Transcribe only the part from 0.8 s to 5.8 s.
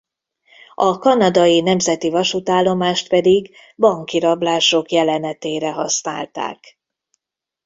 kanadai nemzeti vasútállomást pedig banki rablások jelenetére